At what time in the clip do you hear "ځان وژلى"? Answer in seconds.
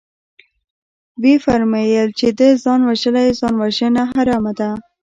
2.63-3.23